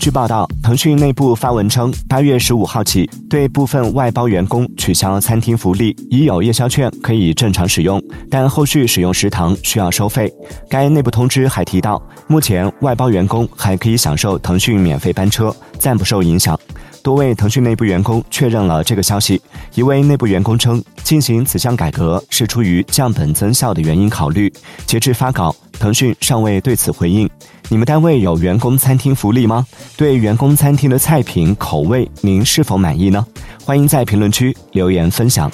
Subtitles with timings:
[0.00, 10.32] 据报道，腾讯内部发文称，八月十五号起，对部分外包员工取消餐厅福利，已有夜宵券可以正常使用，但后续使用食堂需要收费。
[10.68, 16.58] 该内部通知还提到，目前外包员工还可以享受腾讯免费班车，暂不受影响。
[17.02, 19.40] 多位腾讯内部员工确认了这个消息。
[19.74, 24.50] 一位内部员工称，进行此项改革是出于降本增效的原因考虑。
[24.86, 27.28] 截至发稿，腾讯尚未对此回应。
[27.70, 29.66] 你们单位有员工餐厅福利吗？
[29.96, 33.26] 对员工餐厅的菜品口味，您是否满意呢？
[33.64, 35.50] 欢迎在评论区留言分享。